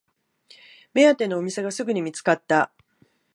[0.95, 2.71] 目当てのお店がすぐに見つかった